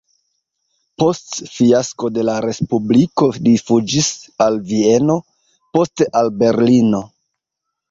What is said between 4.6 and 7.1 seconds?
Vieno, poste al Berlino.